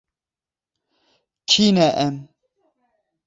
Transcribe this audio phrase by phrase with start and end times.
[1.49, 2.15] Kî ne em?